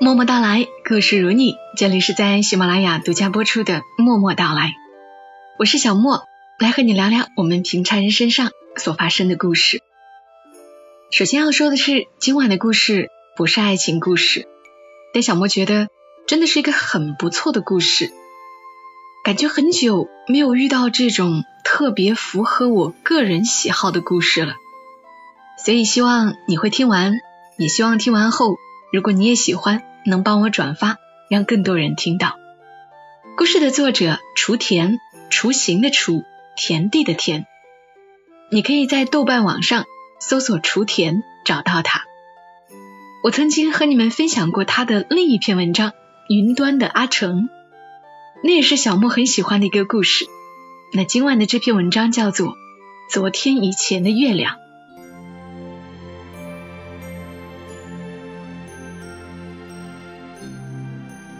[0.00, 1.56] 默默到来，故事如你。
[1.76, 4.68] 这里是在喜马拉雅独家播出的《默默到来》，
[5.58, 6.24] 我是小莫，
[6.58, 9.82] 来和你聊聊我们平常人身上所发生的故事。
[11.10, 14.46] 首先要说的是，今晚的故事不是爱情故事，
[15.12, 15.88] 但小莫觉得
[16.26, 18.10] 真的是一个很不错的故事。
[19.24, 24.54] 感觉很久没有遇到这种特别符合我个人喜好的故事了，
[25.58, 27.12] 所以希望你会听完，
[27.58, 28.56] 也希望听完后，
[28.92, 29.82] 如果你也喜欢。
[30.06, 30.96] 能帮我转发，
[31.28, 32.38] 让更多人听到。
[33.36, 34.98] 故事的作者雏田，
[35.28, 36.22] 雏形的雏，
[36.56, 37.44] 田地的田。
[38.50, 39.84] 你可以在豆瓣网上
[40.18, 42.04] 搜索雏田，找到他。
[43.22, 45.90] 我曾经和你们分享过他的另一篇文章
[46.28, 47.42] 《云端的阿成》，
[48.42, 50.24] 那也是小莫很喜欢的一个故事。
[50.94, 52.52] 那今晚的这篇文章叫做
[53.10, 54.54] 《昨天以前的月亮》。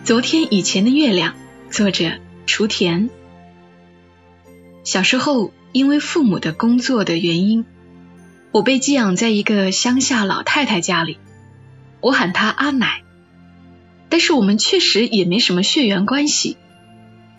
[0.09, 1.35] 昨天以前的月亮，
[1.71, 2.13] 作者
[2.47, 3.11] 雏田。
[4.83, 7.67] 小时候，因为父母的工作的原因，
[8.51, 11.19] 我被寄养在一个乡下老太太家里，
[12.01, 13.03] 我喊她阿奶。
[14.09, 16.57] 但是我们确实也没什么血缘关系。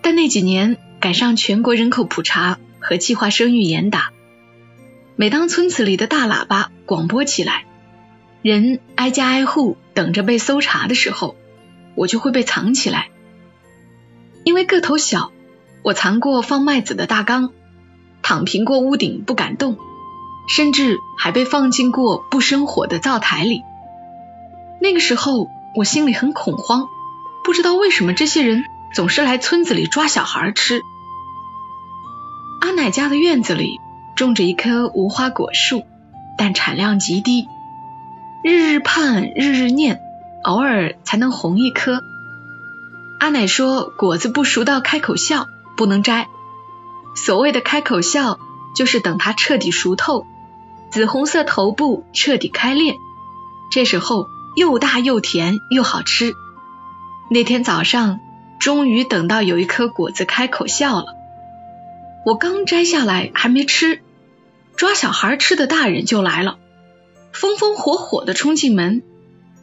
[0.03, 4.11] 但那几年赶上全国人口普查和计划生育严打，
[5.15, 7.65] 每当村子里的大喇叭广播起来，
[8.43, 11.35] 人挨家挨户等着被搜查的时候。
[11.99, 13.09] 我就会被藏起来，
[14.45, 15.33] 因为个头小，
[15.83, 17.51] 我藏过放麦子的大缸，
[18.21, 19.77] 躺平过屋顶不敢动，
[20.47, 23.63] 甚至还被放进过不生火的灶台里。
[24.79, 26.87] 那个时候我心里很恐慌，
[27.43, 28.63] 不知道为什么这些人
[28.95, 30.79] 总是来村子里抓小孩吃。
[32.61, 33.77] 阿奶家的院子里
[34.15, 35.83] 种着一棵无花果树，
[36.37, 37.45] 但产量极低，
[38.41, 39.99] 日日盼，日日念。
[40.43, 42.03] 偶尔才能红一颗。
[43.19, 46.27] 阿奶说，果子不熟到开口笑，不能摘。
[47.15, 48.39] 所谓的开口笑，
[48.75, 50.25] 就是等它彻底熟透，
[50.91, 52.95] 紫红色头部彻底开裂，
[53.71, 56.33] 这时候又大又甜又好吃。
[57.29, 58.19] 那天早上，
[58.59, 61.15] 终于等到有一颗果子开口笑了。
[62.25, 64.01] 我刚摘下来，还没吃，
[64.77, 66.57] 抓小孩吃的大人就来了，
[67.33, 69.03] 风风火火的冲进门。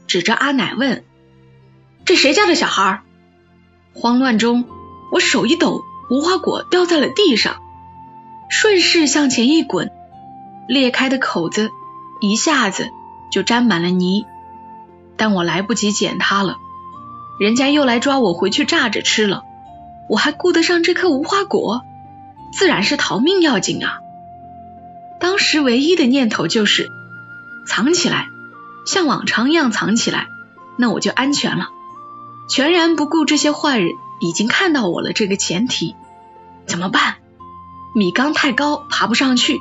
[0.06, 1.04] 指着阿奶问
[2.04, 3.02] ：“这谁家的小孩？”
[3.94, 4.64] 慌乱中，
[5.10, 7.56] 我手一抖，无花果掉在了地上，
[8.50, 9.90] 顺势向前一滚，
[10.68, 11.70] 裂开的口子
[12.20, 12.90] 一下子
[13.30, 14.24] 就沾满了泥。
[15.16, 16.56] 但我来不及捡它了，
[17.40, 19.44] 人家又来抓我回去炸着吃了。
[20.08, 21.82] 我还顾得上这颗无花果？
[22.52, 23.98] 自然是逃命要紧啊！
[25.18, 26.90] 当时唯一的念头就是
[27.66, 28.28] 藏起来。
[28.86, 30.28] 像往常一样藏起来，
[30.78, 31.68] 那我就安全了。
[32.48, 35.94] 全然不顾这些坏人已经看到我了这个前提，
[36.64, 37.16] 怎么办？
[37.94, 39.56] 米缸太高，爬不上去；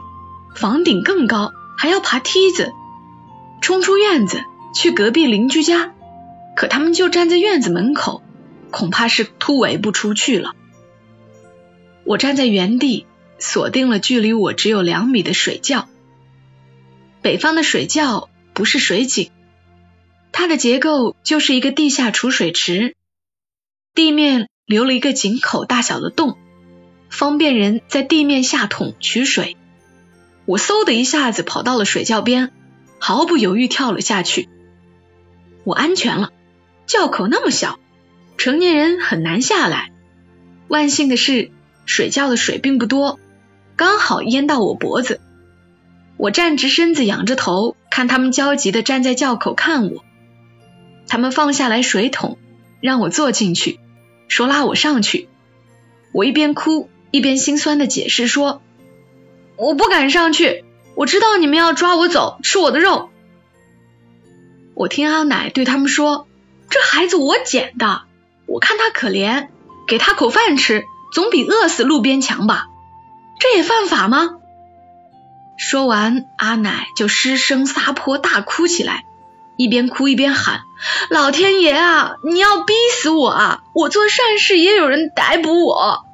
[0.56, 2.72] 房顶更高，还要爬梯子。
[3.62, 4.44] 冲出院子
[4.76, 5.94] 去隔壁邻居家，
[6.56, 8.22] 可他们就站在院子门口，
[8.70, 10.54] 恐怕是突围不出去了。
[12.04, 13.08] 我站在原地，
[13.40, 15.88] 锁定了距离我只有两米的水窖。
[17.24, 18.30] 北方的水窖。
[18.56, 19.32] 不是水井，
[20.32, 22.96] 它的结构就是一个地下储水池，
[23.94, 26.38] 地面留了一个井口大小的洞，
[27.10, 29.58] 方便人在地面下桶取水。
[30.46, 32.54] 我嗖的一下子跑到了水窖边，
[32.98, 34.48] 毫不犹豫跳了下去。
[35.66, 36.32] 我安全了，
[36.86, 37.78] 窖口那么小，
[38.38, 39.92] 成年人很难下来。
[40.70, 41.52] 万幸的是，
[41.86, 43.20] 水窖的水并不多，
[43.76, 45.20] 刚好淹到我脖子。
[46.16, 47.76] 我站直身子，仰着头。
[47.96, 50.04] 看他们焦急的站在窖口看我，
[51.08, 52.38] 他们放下来水桶，
[52.82, 53.80] 让我坐进去，
[54.28, 55.30] 说拉我上去。
[56.12, 58.62] 我一边哭一边心酸的解释说
[59.56, 63.12] ：“我不敢上去，我知道你们要抓我走，吃我的肉。”
[64.76, 66.28] 我听阿奶对他们说
[66.70, 68.02] ：“这孩子我捡的，
[68.46, 69.48] 我看他可怜，
[69.88, 70.84] 给他口饭吃，
[71.14, 72.66] 总比饿死路边强吧？
[73.40, 74.32] 这也犯法吗？”
[75.58, 79.06] 说完，阿奶就失声撒泼大哭起来，
[79.58, 80.62] 一边哭一边喊
[81.10, 83.64] ：“老天爷啊，你要逼死我啊！
[83.74, 86.06] 我做善事也有人逮捕我。”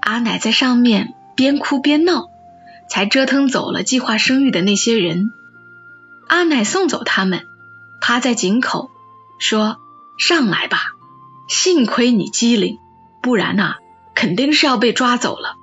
[0.00, 2.28] 阿奶在上面边哭边闹，
[2.88, 5.32] 才折腾走了计划生育的那些人。
[6.28, 7.46] 阿奶送走他们，
[8.00, 8.90] 趴在井口
[9.38, 9.78] 说
[10.18, 10.78] ：“上来吧，
[11.48, 12.78] 幸亏你机灵，
[13.22, 13.76] 不然呐，
[14.14, 15.54] 肯定是要被抓走了。”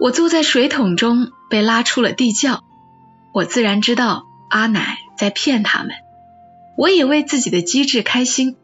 [0.00, 2.64] 我坐在水桶中，被拉出了地窖，
[3.34, 5.90] 我自然知道阿奶在骗他们。
[6.78, 8.56] 我也为自己的机智开心，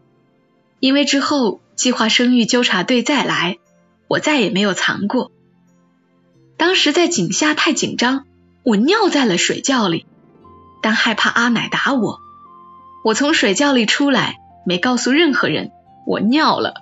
[0.80, 3.58] 因为之后计划生育纠察队再来，
[4.08, 5.30] 我再也没有藏过。
[6.56, 8.24] 当时在井下太紧张，
[8.62, 10.06] 我尿在了水窖里，
[10.80, 12.18] 但害怕阿奶打我，
[13.04, 15.70] 我从水窖里出来，没告诉任何人
[16.06, 16.76] 我尿了。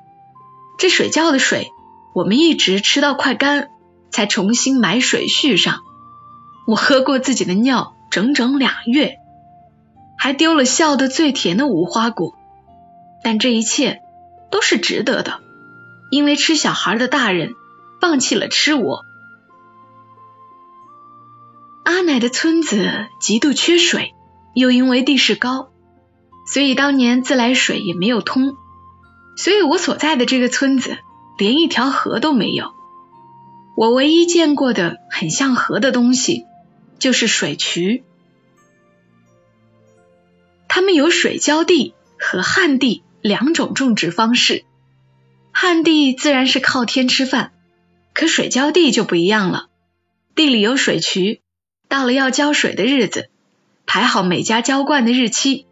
[0.79, 1.73] 这水窖的水，
[2.15, 3.71] 我们一直吃到快干，
[4.15, 5.81] 才重新买水续上。
[6.69, 9.17] 我喝过自己的尿整整俩月，
[10.17, 12.33] 还丢了笑得最甜的无花果，
[13.25, 14.03] 但这一切
[14.53, 15.41] 都是值得的，
[16.13, 17.55] 因为吃小孩的大人
[18.01, 19.05] 放弃了吃我。
[21.85, 24.15] 阿奶的村子极度缺水，
[24.55, 25.71] 又因为地势高，
[26.47, 28.55] 所以当年自来水也没有通，
[29.37, 30.99] 所以我所在的这个村子
[31.37, 32.73] 连一条河都没有。
[33.77, 36.47] 我唯一见过的很像河的东西。
[36.97, 38.03] 就是水渠，
[40.69, 44.65] 他们有水浇地和旱地两种种植方式。
[45.53, 47.53] 旱地自然是靠天吃饭，
[48.15, 49.67] 可水浇地就不一样了。
[50.35, 51.43] 地里有水渠，
[51.89, 53.29] 到了要浇水的日子，
[53.85, 55.67] 排好每家浇灌的日期，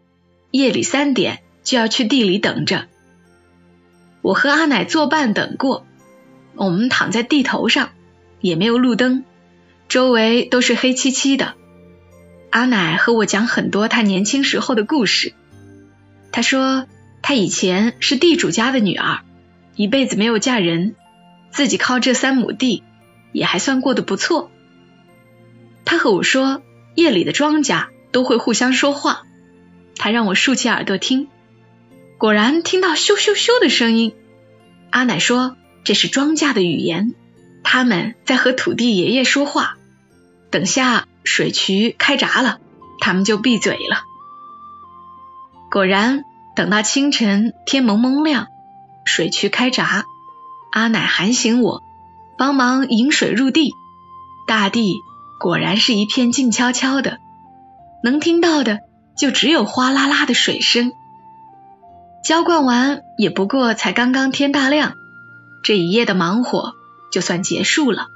[0.51, 2.85] 夜里三点就要去地里等着。
[4.21, 5.87] 我和阿奶作伴等过，
[6.55, 7.89] 我们躺在地头上，
[8.41, 9.23] 也没有路灯。
[9.89, 11.53] 周围都是黑漆漆的。
[12.49, 15.33] 阿奶和我讲很多她年轻时候的故事。
[16.31, 16.87] 她说，
[17.21, 19.21] 她以前是地主家的女儿，
[19.75, 20.95] 一辈子没有嫁人，
[21.51, 22.83] 自己靠这三亩地
[23.31, 24.51] 也还算过得不错。
[25.85, 26.61] 她和我说，
[26.95, 29.23] 夜里的庄稼都会互相说话。
[29.95, 31.27] 她让我竖起耳朵听，
[32.17, 34.13] 果然听到咻咻咻的声音。
[34.91, 37.13] 阿奶说，这是庄稼的语言，
[37.63, 39.75] 他们在和土地爷爷说话。
[40.51, 42.59] 等下水渠开闸了，
[42.99, 44.03] 他们就闭嘴了。
[45.71, 46.23] 果然，
[46.55, 48.47] 等到清晨天蒙蒙亮，
[49.05, 50.05] 水渠开闸，
[50.71, 51.81] 阿奶喊醒我，
[52.37, 53.71] 帮忙引水入地。
[54.47, 54.93] 大地
[55.39, 57.17] 果然是一片静悄悄的，
[58.03, 58.79] 能听到的
[59.17, 60.91] 就只有哗啦啦的水声。
[62.23, 64.93] 浇灌完也不过才刚刚天大亮，
[65.63, 66.75] 这一夜的忙活
[67.09, 68.07] 就算结束了。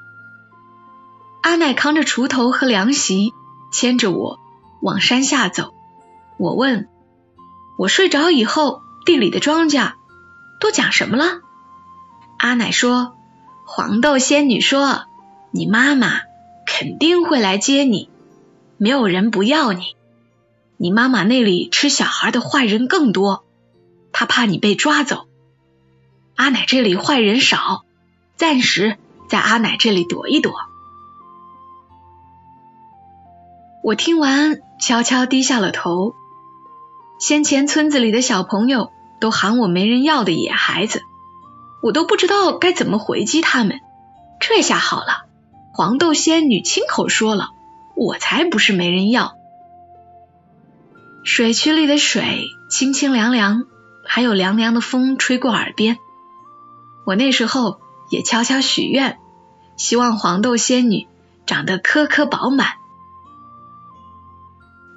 [1.42, 3.34] 阿奶扛着锄头和凉席，
[3.72, 4.40] 牵着我
[4.82, 5.74] 往山下走。
[6.38, 6.90] 我问
[7.80, 9.94] ：“我睡着以后，地里的庄稼
[10.60, 11.40] 都讲什么了？”
[12.38, 13.16] 阿奶说
[13.66, 15.06] ：“黄豆仙女说，
[15.52, 16.10] 你妈妈
[16.66, 18.10] 肯定会来接你，
[18.78, 19.96] 没有人不要你。
[20.76, 23.46] 你妈妈那里吃小孩的坏人更多，
[24.12, 25.27] 她怕你被抓走。
[26.38, 27.84] 阿奶这里坏人少，
[28.38, 28.96] 暂时
[29.28, 30.54] 在阿奶这里躲一躲。”
[33.84, 36.14] 我听完，悄悄低下了头。
[37.20, 41.02] 先前村子里的小朋友都喊我没人要的野孩子，
[41.82, 43.80] 我都不知道该怎么回击他们。
[44.40, 45.26] 这下好了，
[45.74, 47.50] 黄豆仙女亲口说了，
[47.96, 49.36] 我才不是没人要。
[51.24, 53.64] 水渠里的水清清凉凉，
[54.06, 55.98] 还有凉凉的风吹过耳边。
[57.08, 59.18] 我那时候也悄悄许愿，
[59.78, 61.08] 希望黄豆仙女
[61.46, 62.74] 长得颗颗饱满。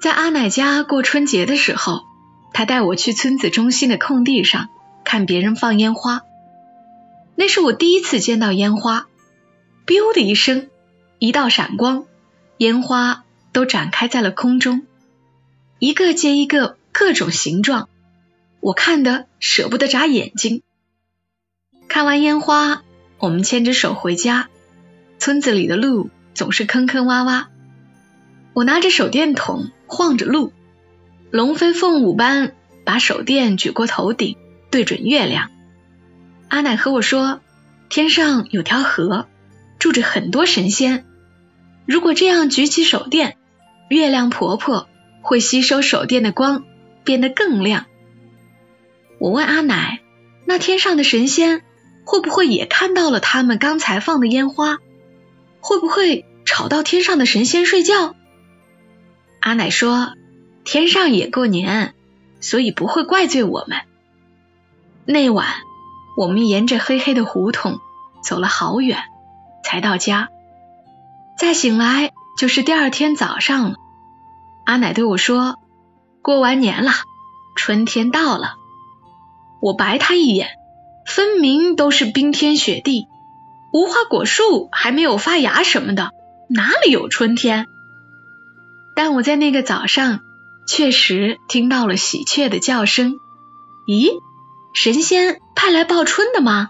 [0.01, 2.01] 在阿奶家过春节的时候，
[2.51, 4.67] 她带我去村子中心的空地上
[5.05, 6.23] 看别人放烟花。
[7.35, 9.07] 那是我第一次见到烟花
[9.87, 10.67] ，biu 的一声，
[11.17, 12.03] 一道闪光，
[12.57, 14.85] 烟花都展开在了空中，
[15.79, 17.87] 一个接一个，各种形状，
[18.59, 20.61] 我看得舍不得眨眼睛。
[21.91, 22.83] 看完烟花，
[23.19, 24.47] 我们牵着手回家。
[25.19, 27.47] 村子里的路总是坑坑洼洼。
[28.53, 30.53] 我拿着手电筒晃着路，
[31.31, 32.53] 龙飞凤舞般
[32.85, 34.37] 把手电举过头顶，
[34.69, 35.51] 对准月亮。
[36.47, 37.41] 阿奶和我说，
[37.89, 39.27] 天上有条河，
[39.77, 41.03] 住着很多神仙。
[41.85, 43.35] 如果这样举起手电，
[43.89, 44.87] 月亮婆婆
[45.21, 46.63] 会吸收手电的光，
[47.03, 47.85] 变得更亮。
[49.19, 49.99] 我问阿奶，
[50.45, 51.63] 那天上的神仙
[52.11, 54.79] 会不会也看到了他们刚才放的烟花？
[55.61, 58.15] 会不会吵到天上的神仙睡觉？
[59.39, 60.11] 阿奶说
[60.65, 61.93] ：“天上也过年，
[62.41, 63.79] 所以不会怪罪我们。”
[65.07, 65.47] 那晚，
[66.17, 67.79] 我们沿着黑黑的胡同
[68.21, 69.01] 走了好远，
[69.63, 70.27] 才到家。
[71.37, 73.77] 再醒来就是第二天早上了。
[74.65, 75.55] 阿奶对我说
[76.21, 76.91] ：“过完年了，
[77.55, 78.55] 春天到了。”
[79.63, 80.49] 我白他一眼，
[81.05, 83.07] 分明都是冰天雪地，
[83.73, 86.11] 无花果树还没有发芽什么的，
[86.49, 87.67] 哪里有春天？
[88.95, 90.19] 但我在那个早上
[90.67, 93.15] 确实听到了喜鹊的叫声。
[93.87, 94.11] 咦，
[94.73, 96.69] 神仙派来报春的吗？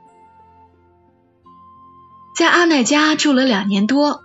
[2.38, 4.22] 在阿奶家住了两年多，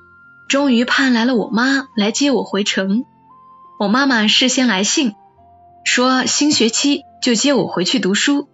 [0.48, 3.04] 终于盼来了我妈来接我回城。
[3.78, 5.14] 我妈妈事先来信，
[5.84, 8.48] 说新学期就接我回去读书。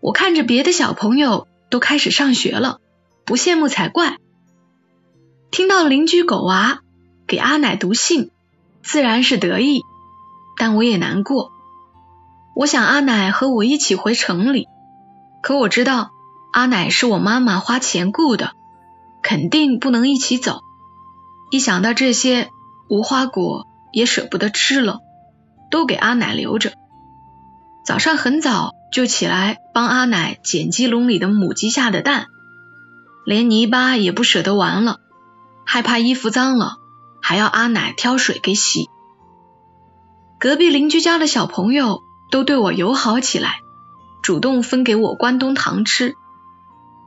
[0.00, 2.80] 我看着别的小朋友都开始上学了，
[3.24, 4.16] 不羡慕才怪。
[5.50, 6.80] 听到邻居狗娃
[7.26, 8.30] 给阿奶读信，
[8.82, 9.82] 自然是得意，
[10.56, 11.50] 但我也难过。
[12.54, 14.68] 我想阿奶和我一起回城里，
[15.42, 16.10] 可我知道。
[16.50, 18.52] 阿奶是我妈妈花钱雇的，
[19.22, 20.60] 肯定不能一起走。
[21.50, 22.48] 一想到这些，
[22.88, 25.00] 无花果也舍不得吃了，
[25.70, 26.72] 都给阿奶留着。
[27.84, 32.28] 早上很早就起来帮阿奶捡鸡笼里的母鸡下的蛋，
[33.26, 35.00] 连泥巴也不舍得玩了，
[35.66, 36.76] 害怕衣服脏了，
[37.20, 38.88] 还要阿奶挑水给洗。
[40.40, 43.60] 隔壁邻居家的小朋友都对我友好起来，
[44.22, 46.14] 主动分给我关东糖吃。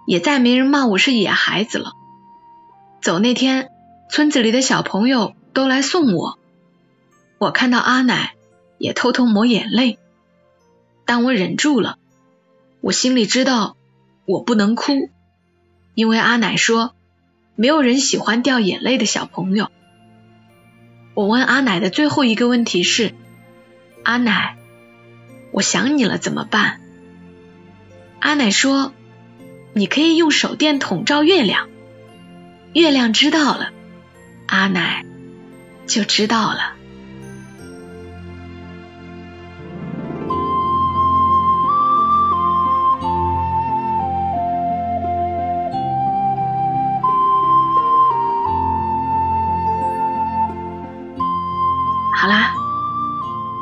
[0.05, 1.93] 也再没人骂我是野孩子了。
[3.01, 3.69] 走那天，
[4.09, 6.37] 村子里的小朋友都来送我。
[7.39, 8.33] 我看到阿奶，
[8.77, 9.97] 也偷偷抹眼泪，
[11.11, 11.97] 但我忍住了。
[12.79, 13.75] 我心里知道，
[14.23, 15.09] 我不能哭，
[15.93, 16.95] 因为阿奶说，
[17.57, 19.69] 没有人喜欢掉眼泪的小朋友。
[21.13, 23.13] 我问阿奶的最后一个问题是：
[24.03, 24.55] 阿奶，
[25.51, 26.79] 我想你了怎么办？
[28.21, 28.93] 阿奶说。
[29.73, 31.67] 你可以用手电筒照月亮，
[32.71, 33.71] 月亮知道了，
[34.45, 35.05] 阿奶
[35.87, 36.75] 就知道了。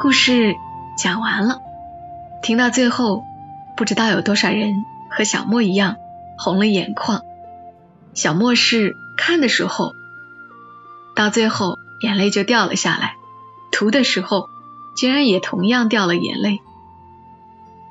[0.02, 0.56] 故事
[0.98, 1.60] 讲完了，
[2.42, 3.26] 听到最后，
[3.76, 4.86] 不知道有多少人。
[5.12, 5.98] 和小莫一样
[6.38, 7.24] 红了眼眶，
[8.14, 9.94] 小莫是看的时候，
[11.16, 13.16] 到最后眼泪就掉了下来，
[13.72, 14.50] 涂的时候
[14.96, 16.62] 竟然也同样掉了眼泪。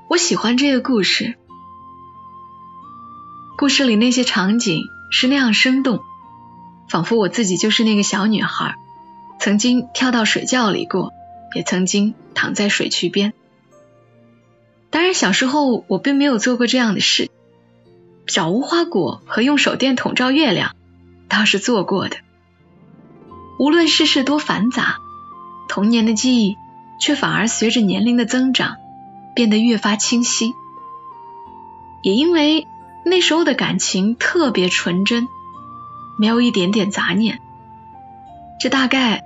[0.09, 1.37] 我喜欢这个故事，
[3.59, 5.99] 故事里那些场景是那样生动，
[6.88, 8.77] 仿佛我自己就是那个小女孩，
[9.41, 11.12] 曾经跳到水窖里过，
[11.55, 13.33] 也曾经躺在水渠边。
[14.90, 17.31] 当然，小时候我并没有做过这样的事。
[18.26, 20.76] 找无花果和用手电筒照月亮
[21.28, 22.17] 倒是做过的。
[23.59, 24.99] 无论世事多繁杂，
[25.69, 26.57] 童年的记忆
[27.00, 28.76] 却反而随着年龄的增长
[29.35, 30.52] 变得越发清晰。
[32.02, 32.67] 也因为
[33.05, 35.26] 那时候的感情特别纯真，
[36.19, 37.40] 没有一点点杂念。
[38.61, 39.25] 这大概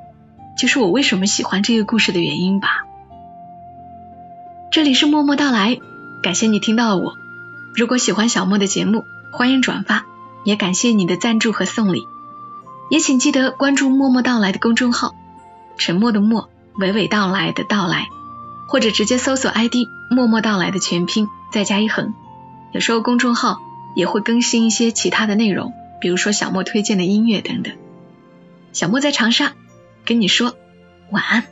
[0.56, 2.86] 就是我为什么喜欢这个故事的原因吧。
[4.70, 5.78] 这里是默默到来，
[6.22, 7.14] 感谢你听到我。
[7.74, 10.04] 如果喜欢小莫的节目，欢迎转发，
[10.44, 12.06] 也感谢你的赞助和送礼。
[12.90, 15.14] 也请记得关注默默到来的公众号，
[15.78, 18.08] 沉默的默，娓娓道来的到来，
[18.68, 22.12] 或者直接搜索 ID 默默到来的全拼，再加一横。
[22.72, 23.58] 有时候公众号
[23.96, 27.74] 也会更新一些其他的内容，比如说小莫推荐的音乐等等。
[28.72, 29.52] 小莫在长沙，
[30.04, 30.56] 跟你说
[31.10, 31.51] 晚安。